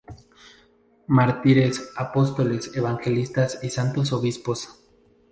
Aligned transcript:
Mártires, 1.05 1.91
Apóstoles, 1.95 2.75
Evangelistas 2.75 3.59
y 3.63 3.69
Santos 3.69 4.11
Obispos. 4.11 4.83